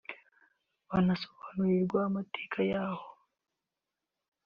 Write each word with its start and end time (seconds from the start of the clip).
banasobanurirwa 0.89 1.97
amateka 2.09 2.59
yaho 2.71 3.07